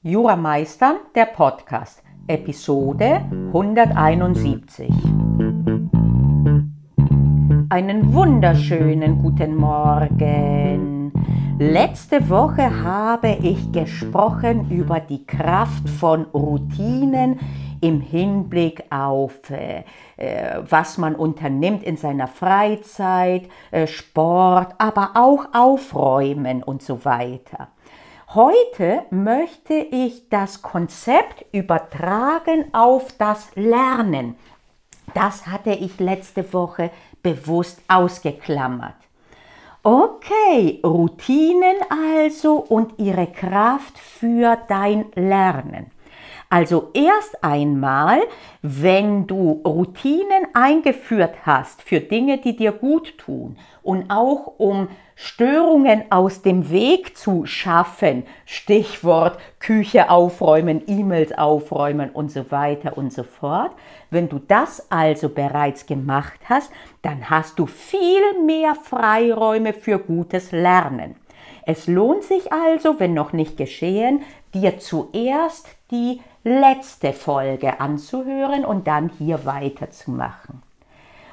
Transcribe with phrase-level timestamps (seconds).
[0.00, 4.88] Jura Meistern, der Podcast, Episode 171.
[7.68, 11.12] Einen wunderschönen guten Morgen.
[11.58, 17.40] Letzte Woche habe ich gesprochen über die Kraft von Routinen
[17.80, 19.82] im Hinblick auf, äh,
[20.68, 27.68] was man unternimmt in seiner Freizeit, äh, Sport, aber auch Aufräumen und so weiter.
[28.34, 34.36] Heute möchte ich das Konzept übertragen auf das Lernen.
[35.14, 36.90] Das hatte ich letzte Woche
[37.22, 38.96] bewusst ausgeklammert.
[39.82, 45.90] Okay, Routinen also und ihre Kraft für dein Lernen.
[46.50, 48.20] Also erst einmal,
[48.62, 56.04] wenn du Routinen eingeführt hast für Dinge, die dir gut tun und auch um Störungen
[56.10, 63.24] aus dem Weg zu schaffen, Stichwort Küche aufräumen, E-Mails aufräumen und so weiter und so
[63.24, 63.72] fort.
[64.10, 66.70] Wenn du das also bereits gemacht hast,
[67.02, 71.16] dann hast du viel mehr Freiräume für gutes Lernen.
[71.66, 74.22] Es lohnt sich also, wenn noch nicht geschehen,
[74.54, 80.62] dir zuerst die letzte Folge anzuhören und dann hier weiterzumachen.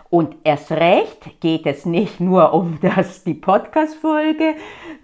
[0.10, 4.56] Und erst recht geht es nicht nur um das, die Podcast-Folge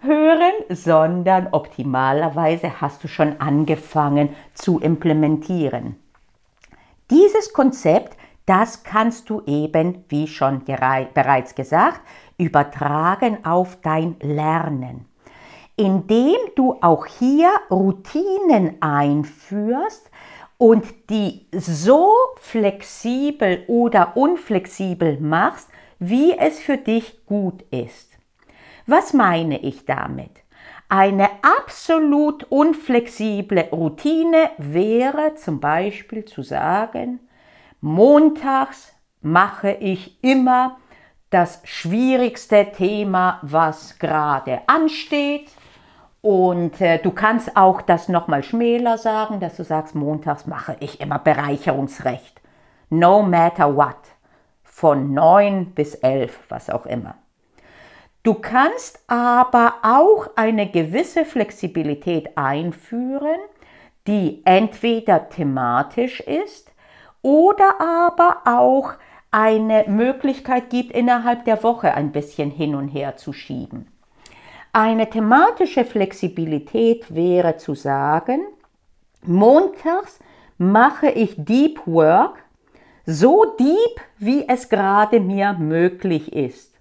[0.02, 5.96] hören, sondern optimalerweise hast du schon angefangen zu implementieren.
[7.10, 12.02] Dieses Konzept, das kannst du eben, wie schon bereits gesagt,
[12.38, 15.11] übertragen auf dein Lernen
[15.82, 20.12] indem du auch hier Routinen einführst
[20.60, 28.12] und die so flexibel oder unflexibel machst, wie es für dich gut ist.
[28.86, 30.30] Was meine ich damit?
[30.88, 37.22] Eine absolut unflexible Routine wäre zum Beispiel zu sagen,
[37.80, 40.78] montags mache ich immer
[41.32, 45.50] das schwierigste Thema, was gerade ansteht.
[46.22, 51.02] Und äh, du kannst auch das nochmal schmäler sagen, dass du sagst, montags mache ich
[51.02, 52.42] immer Bereicherungsrecht.
[52.90, 53.98] No matter what.
[54.64, 57.16] Von 9 bis 11, was auch immer.
[58.24, 63.40] Du kannst aber auch eine gewisse Flexibilität einführen,
[64.08, 66.72] die entweder thematisch ist
[67.24, 68.94] oder aber auch
[69.32, 73.88] eine Möglichkeit gibt, innerhalb der Woche ein bisschen hin und her zu schieben.
[74.74, 78.42] Eine thematische Flexibilität wäre zu sagen,
[79.22, 80.20] montags
[80.58, 82.42] mache ich Deep Work,
[83.06, 86.74] so deep, wie es gerade mir möglich ist.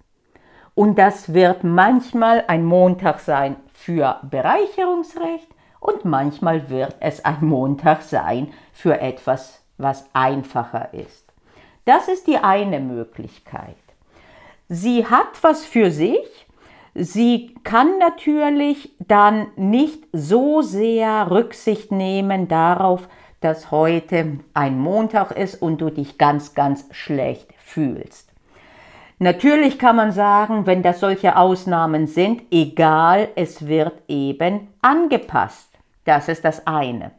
[0.73, 5.49] Und das wird manchmal ein Montag sein für Bereicherungsrecht
[5.81, 11.25] und manchmal wird es ein Montag sein für etwas, was einfacher ist.
[11.83, 13.75] Das ist die eine Möglichkeit.
[14.69, 16.47] Sie hat was für sich,
[16.93, 23.07] Sie kann natürlich dann nicht so sehr Rücksicht nehmen darauf,
[23.39, 28.31] dass heute ein Montag ist und du dich ganz, ganz schlecht fühlst.
[29.19, 35.69] Natürlich kann man sagen, wenn das solche Ausnahmen sind, egal, es wird eben angepasst.
[36.05, 37.11] Das ist das eine.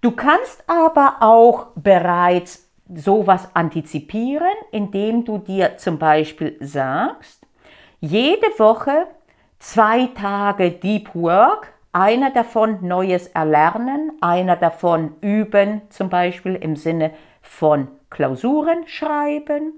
[0.00, 7.41] Du kannst aber auch bereits sowas antizipieren, indem du dir zum Beispiel sagst,
[8.02, 9.06] jede Woche
[9.60, 17.12] zwei Tage Deep Work, einer davon Neues erlernen, einer davon üben, zum Beispiel im Sinne
[17.42, 19.74] von Klausuren schreiben,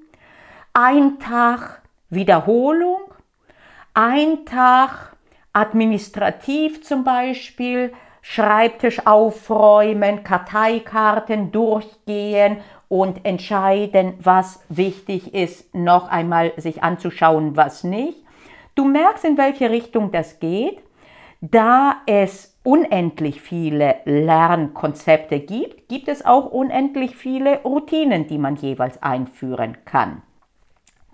[0.72, 3.02] ein Tag Wiederholung,
[3.92, 5.14] ein Tag
[5.52, 7.92] administrativ zum Beispiel,
[8.26, 12.56] Schreibtisch aufräumen, Karteikarten durchgehen
[12.88, 18.18] und entscheiden, was wichtig ist, noch einmal sich anzuschauen, was nicht.
[18.74, 20.78] Du merkst, in welche Richtung das geht.
[21.40, 29.02] Da es unendlich viele Lernkonzepte gibt, gibt es auch unendlich viele Routinen, die man jeweils
[29.02, 30.22] einführen kann.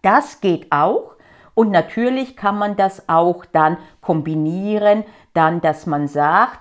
[0.03, 1.17] Das geht auch
[1.55, 5.05] und natürlich kann man das auch dann kombinieren,
[5.35, 6.61] dann, dass man sagt,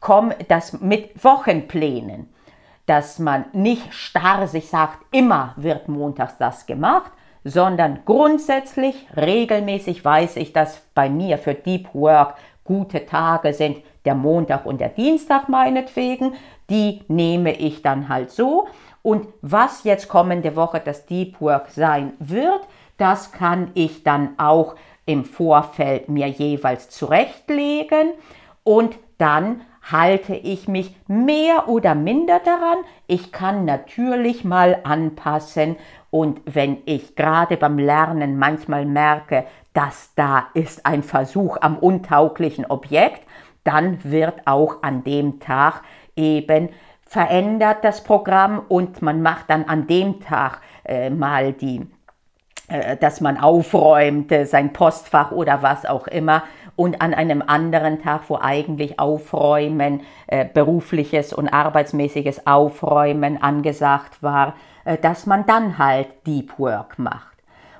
[0.00, 2.28] komm, das mit Wochenplänen
[2.90, 7.12] dass man nicht starr sich sagt, immer wird montags das gemacht,
[7.44, 12.34] sondern grundsätzlich, regelmäßig weiß ich, dass bei mir für Deep Work
[12.64, 16.32] gute Tage sind, der Montag und der Dienstag meinetwegen,
[16.68, 18.66] die nehme ich dann halt so.
[19.02, 22.66] Und was jetzt kommende Woche das Deep Work sein wird,
[22.96, 24.74] das kann ich dann auch
[25.06, 28.14] im Vorfeld mir jeweils zurechtlegen
[28.64, 32.78] und dann halte ich mich mehr oder minder daran.
[33.06, 35.76] Ich kann natürlich mal anpassen
[36.10, 42.66] und wenn ich gerade beim Lernen manchmal merke, dass da ist ein Versuch am untauglichen
[42.66, 43.22] Objekt,
[43.64, 45.82] dann wird auch an dem Tag
[46.16, 46.70] eben
[47.06, 51.86] verändert das Programm und man macht dann an dem Tag äh, mal die,
[52.68, 56.44] äh, dass man aufräumt, äh, sein Postfach oder was auch immer
[56.80, 64.54] und an einem anderen Tag, wo eigentlich Aufräumen, äh, berufliches und arbeitsmäßiges Aufräumen angesagt war,
[64.86, 67.36] äh, dass man dann halt Deep Work macht.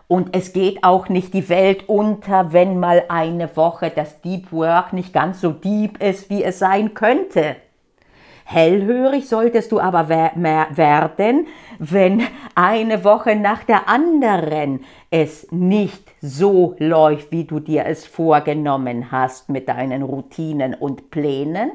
[0.07, 4.93] Und es geht auch nicht die Welt unter, wenn mal eine Woche das Deep Work
[4.93, 7.57] nicht ganz so deep ist, wie es sein könnte.
[8.45, 11.47] Hellhörig solltest du aber werden,
[11.79, 12.23] wenn
[12.55, 19.49] eine Woche nach der anderen es nicht so läuft, wie du dir es vorgenommen hast
[19.49, 21.71] mit deinen Routinen und Plänen.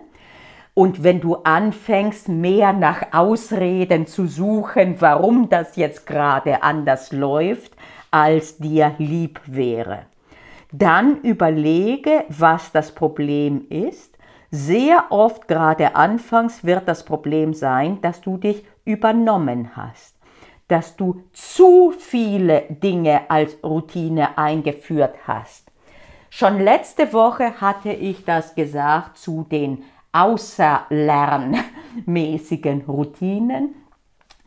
[0.74, 7.72] Und wenn du anfängst, mehr nach Ausreden zu suchen, warum das jetzt gerade anders läuft,
[8.12, 10.00] als dir lieb wäre,
[10.74, 14.15] dann überlege, was das Problem ist
[14.56, 20.16] sehr oft, gerade anfangs, wird das Problem sein, dass du dich übernommen hast,
[20.68, 25.72] dass du zu viele Dinge als Routine eingeführt hast.
[26.30, 33.76] Schon letzte Woche hatte ich das gesagt zu den außerlernmäßigen Routinen,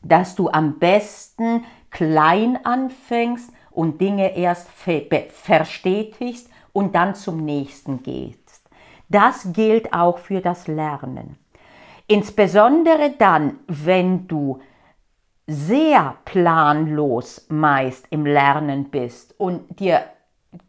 [0.03, 8.68] dass du am besten klein anfängst und Dinge erst verstetigst und dann zum nächsten gehst.
[9.09, 11.39] Das gilt auch für das Lernen.
[12.07, 14.61] Insbesondere dann, wenn du
[15.47, 20.05] sehr planlos meist im Lernen bist und dir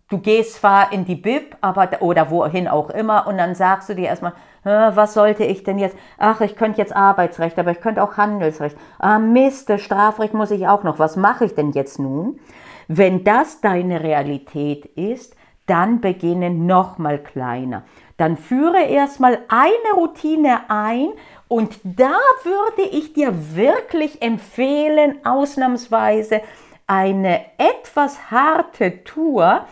[0.09, 3.95] du gehst zwar in die Bib, aber oder wohin auch immer und dann sagst du
[3.95, 4.33] dir erstmal,
[4.63, 5.95] was sollte ich denn jetzt?
[6.18, 8.75] Ach, ich könnte jetzt Arbeitsrecht, aber ich könnte auch Handelsrecht.
[8.97, 11.00] Ah, Mist, Strafrecht muss ich auch noch.
[11.00, 12.39] Was mache ich denn jetzt nun?
[12.88, 15.36] Wenn das deine Realität ist,
[15.69, 17.83] dann beginnen noch mal kleiner
[18.19, 21.13] dann führe erstmal eine Routine ein
[21.48, 26.42] und da würde ich dir wirklich empfehlen, ausnahmsweise
[26.86, 29.66] eine etwas harte Tour,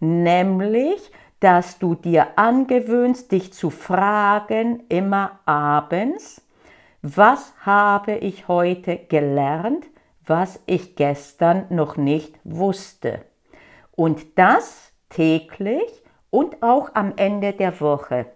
[0.00, 1.10] nämlich,
[1.40, 6.42] dass du dir angewöhnst, dich zu fragen, immer abends,
[7.00, 9.86] was habe ich heute gelernt,
[10.26, 13.24] was ich gestern noch nicht wusste.
[13.92, 18.26] Und das täglich und auch am Ende der Woche.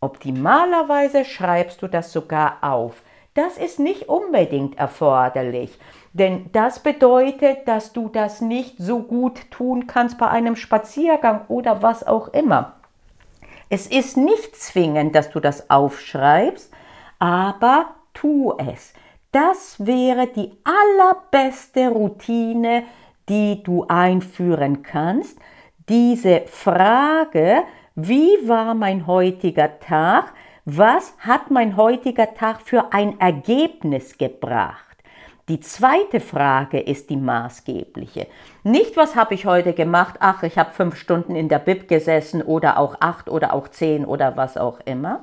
[0.00, 3.02] Optimalerweise schreibst du das sogar auf.
[3.34, 5.78] Das ist nicht unbedingt erforderlich,
[6.12, 11.82] denn das bedeutet, dass du das nicht so gut tun kannst bei einem Spaziergang oder
[11.82, 12.76] was auch immer.
[13.68, 16.72] Es ist nicht zwingend, dass du das aufschreibst,
[17.18, 18.94] aber tu es.
[19.32, 22.84] Das wäre die allerbeste Routine,
[23.28, 25.38] die du einführen kannst,
[25.88, 27.62] diese Frage,
[27.94, 30.32] wie war mein heutiger Tag,
[30.64, 34.82] was hat mein heutiger Tag für ein Ergebnis gebracht?
[35.48, 38.26] Die zweite Frage ist die maßgebliche.
[38.64, 40.16] Nicht, was habe ich heute gemacht?
[40.18, 44.04] Ach, ich habe fünf Stunden in der Bib gesessen oder auch acht oder auch zehn
[44.04, 45.22] oder was auch immer.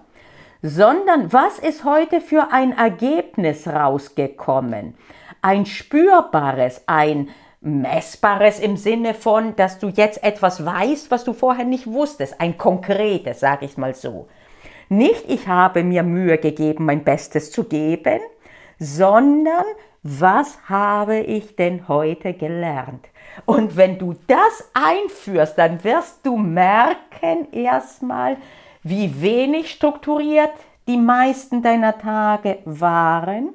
[0.62, 4.96] Sondern, was ist heute für ein Ergebnis rausgekommen?
[5.42, 7.28] Ein spürbares, ein
[7.64, 12.40] Messbares im Sinne von, dass du jetzt etwas weißt, was du vorher nicht wusstest.
[12.40, 14.28] Ein konkretes, sage ich mal so.
[14.90, 18.20] Nicht, ich habe mir Mühe gegeben, mein Bestes zu geben,
[18.80, 19.64] sondern
[20.04, 23.08] was habe ich denn heute gelernt?
[23.46, 28.36] Und wenn du das einführst, dann wirst du merken erstmal,
[28.84, 30.52] wie wenig strukturiert
[30.88, 33.54] die meisten deiner Tage waren,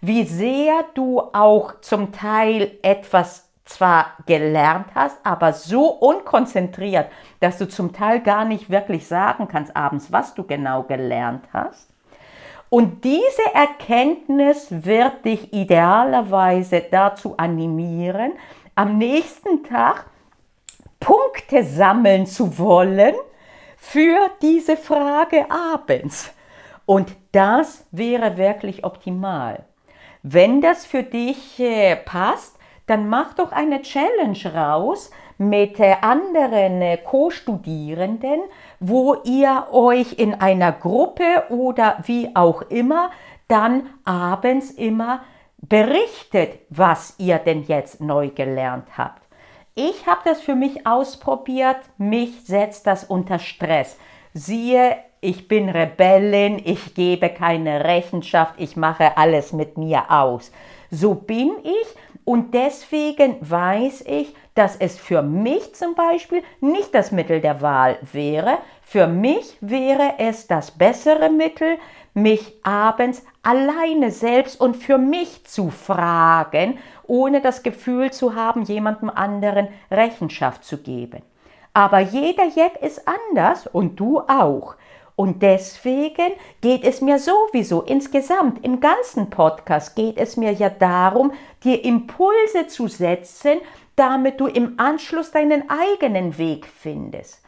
[0.00, 7.10] wie sehr du auch zum Teil etwas zwar gelernt hast, aber so unkonzentriert,
[7.40, 11.90] dass du zum Teil gar nicht wirklich sagen kannst abends, was du genau gelernt hast.
[12.70, 18.32] Und diese Erkenntnis wird dich idealerweise dazu animieren,
[18.74, 20.06] am nächsten Tag
[21.00, 23.14] Punkte sammeln zu wollen
[23.76, 26.32] für diese Frage abends.
[26.84, 29.64] Und das wäre wirklich optimal.
[30.22, 32.57] Wenn das für dich äh, passt,
[32.88, 38.40] dann mach doch eine Challenge raus mit anderen äh, Co-Studierenden,
[38.80, 43.10] wo ihr euch in einer Gruppe oder wie auch immer
[43.46, 45.20] dann abends immer
[45.58, 49.22] berichtet, was ihr denn jetzt neu gelernt habt.
[49.74, 53.96] Ich habe das für mich ausprobiert, mich setzt das unter Stress.
[54.34, 60.52] Siehe ich bin Rebellin, ich gebe keine Rechenschaft, ich mache alles mit mir aus.
[60.90, 61.86] So bin ich
[62.28, 67.96] und deswegen weiß ich, dass es für mich zum Beispiel nicht das Mittel der Wahl
[68.12, 68.58] wäre.
[68.82, 71.78] Für mich wäre es das bessere Mittel,
[72.12, 79.08] mich abends alleine selbst und für mich zu fragen, ohne das Gefühl zu haben, jemandem
[79.08, 81.22] anderen Rechenschaft zu geben.
[81.72, 84.74] Aber jeder Jack ist anders und du auch.
[85.18, 91.32] Und deswegen geht es mir sowieso insgesamt im ganzen Podcast geht es mir ja darum,
[91.64, 93.58] dir Impulse zu setzen,
[93.96, 97.42] damit du im Anschluss deinen eigenen Weg findest.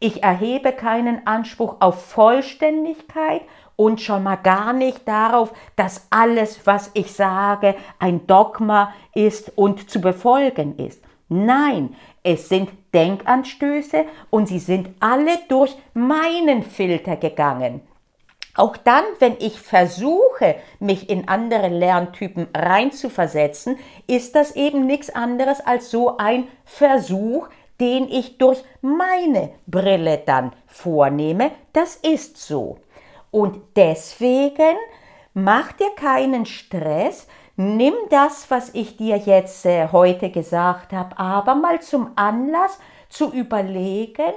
[0.00, 3.40] Ich erhebe keinen Anspruch auf Vollständigkeit
[3.74, 9.88] und schon mal gar nicht darauf, dass alles, was ich sage, ein Dogma ist und
[9.88, 11.02] zu befolgen ist.
[11.30, 17.82] Nein, es sind Denkanstöße und sie sind alle durch meinen Filter gegangen.
[18.56, 25.60] Auch dann, wenn ich versuche, mich in andere Lerntypen reinzuversetzen, ist das eben nichts anderes
[25.60, 27.48] als so ein Versuch,
[27.80, 31.50] den ich durch meine Brille dann vornehme.
[31.72, 32.78] Das ist so.
[33.32, 34.76] Und deswegen
[35.34, 41.54] mach dir keinen Stress, nimm das, was ich dir jetzt äh, heute gesagt habe, aber
[41.54, 44.32] mal zum Anlass zu überlegen,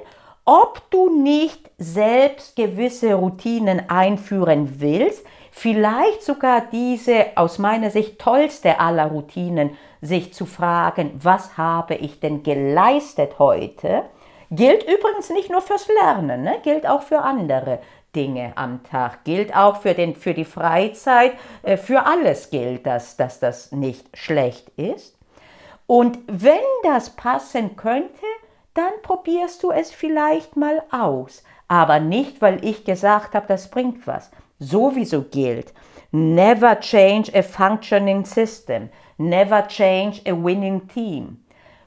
[0.46, 8.80] ob du nicht selbst gewisse Routinen einführen willst, vielleicht sogar diese aus meiner Sicht tollste
[8.80, 9.72] aller Routinen,
[10.02, 14.04] sich zu fragen, was habe ich denn geleistet heute,
[14.52, 16.60] gilt übrigens nicht nur fürs Lernen, ne?
[16.64, 17.80] gilt auch für andere
[18.18, 23.16] Dinge am Tag, gilt auch für, den, für die Freizeit, äh, für alles gilt das,
[23.16, 25.16] dass das nicht schlecht ist.
[25.86, 28.26] Und wenn das passen könnte,
[28.74, 31.44] dann probierst du es vielleicht mal aus.
[31.68, 34.32] Aber nicht, weil ich gesagt habe, das bringt was.
[34.58, 35.72] Sowieso gilt,
[36.12, 41.38] never change a functioning system, never change a winning team.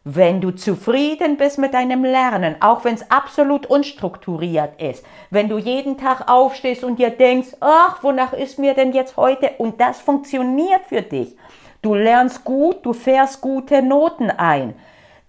[0.05, 5.59] Wenn du zufrieden bist mit deinem Lernen, auch wenn es absolut unstrukturiert ist, wenn du
[5.59, 9.51] jeden Tag aufstehst und dir denkst, ach, wonach ist mir denn jetzt heute?
[9.59, 11.37] Und das funktioniert für dich.
[11.83, 14.75] Du lernst gut, du fährst gute Noten ein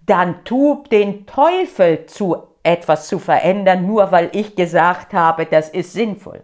[0.05, 5.93] dann tu den Teufel zu etwas zu verändern, nur weil ich gesagt habe, das ist
[5.93, 6.43] sinnvoll.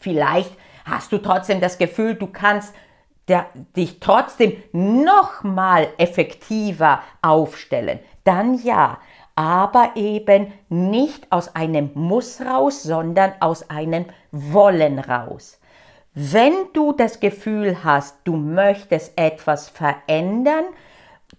[0.00, 0.50] Vielleicht
[0.84, 2.74] hast du trotzdem das Gefühl, du kannst
[3.28, 8.00] der, dich trotzdem noch mal effektiver aufstellen.
[8.24, 8.98] Dann ja,
[9.34, 15.58] aber eben nicht aus einem Muss raus, sondern aus einem Wollen raus.
[16.14, 20.64] Wenn du das Gefühl hast, du möchtest etwas verändern,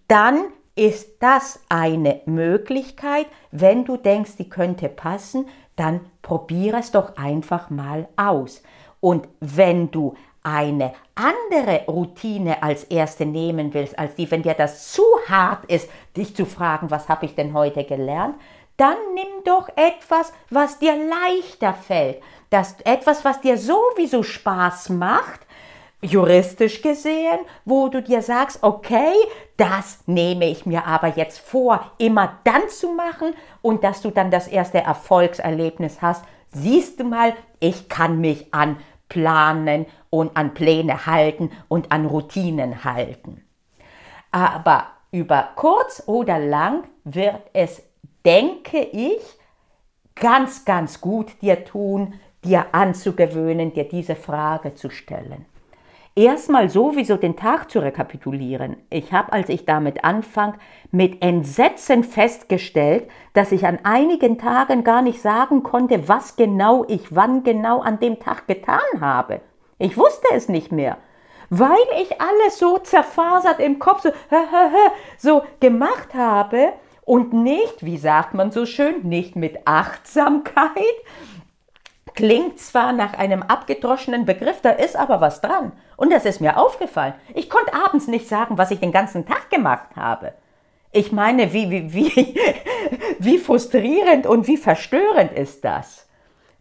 [0.07, 3.27] dann ist das eine Möglichkeit.
[3.51, 8.63] Wenn du denkst, die könnte passen, dann probiere es doch einfach mal aus.
[8.99, 14.91] Und wenn du eine andere Routine als erste nehmen willst, als die, wenn dir das
[14.91, 18.35] zu hart ist, dich zu fragen, was habe ich denn heute gelernt,
[18.77, 22.21] dann nimm doch etwas, was dir leichter fällt.
[22.49, 25.41] Das etwas, was dir sowieso Spaß macht,
[26.01, 29.13] juristisch gesehen, wo du dir sagst, okay,
[29.57, 34.29] das nehme ich mir aber jetzt vor, immer dann zu machen und dass du dann
[34.29, 36.25] das erste Erfolgserlebnis hast.
[36.51, 38.77] Siehst du mal, ich kann mich an
[39.09, 43.43] Planen und an Pläne halten und an Routinen halten.
[44.31, 47.83] Aber über kurz oder lang wird es,
[48.25, 49.21] denke ich,
[50.15, 55.45] ganz, ganz gut dir tun, dir anzugewöhnen, dir diese Frage zu stellen
[56.15, 58.77] erstmal sowieso den Tag zu rekapitulieren.
[58.89, 60.55] Ich habe, als ich damit anfang,
[60.91, 67.15] mit Entsetzen festgestellt, dass ich an einigen Tagen gar nicht sagen konnte, was genau ich
[67.15, 69.41] wann genau an dem Tag getan habe.
[69.79, 70.97] Ich wusste es nicht mehr,
[71.49, 74.11] weil ich alles so zerfasert im Kopf so,
[75.17, 76.73] so gemacht habe
[77.05, 80.77] und nicht, wie sagt man so schön, nicht mit Achtsamkeit,
[82.13, 85.71] Klingt zwar nach einem abgedroschenen Begriff, da ist aber was dran.
[85.97, 87.15] Und das ist mir aufgefallen.
[87.33, 90.33] Ich konnte abends nicht sagen, was ich den ganzen Tag gemacht habe.
[90.91, 92.39] Ich meine, wie, wie, wie,
[93.19, 96.07] wie frustrierend und wie verstörend ist das?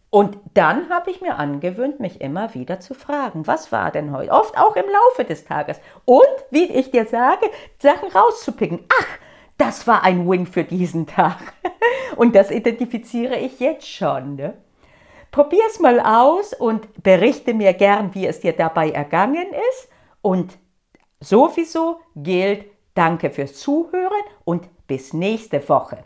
[0.09, 4.31] Und dann habe ich mir angewöhnt, mich immer wieder zu fragen, was war denn heute?
[4.31, 5.79] Oft auch im Laufe des Tages.
[6.05, 8.85] Und, wie ich dir sage, Sachen rauszupicken.
[8.89, 9.07] Ach,
[9.57, 11.53] das war ein Win für diesen Tag.
[12.15, 14.35] Und das identifiziere ich jetzt schon.
[14.35, 14.53] Ne?
[15.33, 19.89] Probier's mal aus und berichte mir gern, wie es dir dabei ergangen ist.
[20.21, 20.59] Und
[21.19, 26.03] sowieso gilt Danke fürs Zuhören und bis nächste Woche.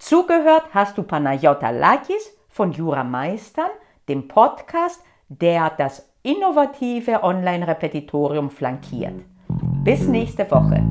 [0.00, 3.70] Zugehört hast du Panayota Lakis von Jura Meistern,
[4.08, 9.22] dem Podcast, der das innovative Online-Repetitorium flankiert.
[9.84, 10.82] Bis nächste Woche.